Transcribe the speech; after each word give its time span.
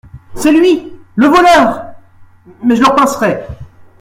C’est 0.33 0.51
lui!… 0.51 0.99
le 1.13 1.27
voleur!… 1.27 1.83
mais 2.63 2.75
je 2.75 2.81
le 2.81 2.87
repincerai! 2.87 3.43